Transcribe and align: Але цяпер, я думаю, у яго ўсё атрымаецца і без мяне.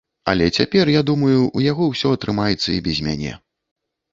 Але 0.31 0.45
цяпер, 0.61 0.91
я 0.99 1.03
думаю, 1.09 1.35
у 1.57 1.63
яго 1.65 1.83
ўсё 1.91 2.15
атрымаецца 2.17 2.67
і 2.77 2.81
без 2.89 2.97
мяне. 3.11 3.37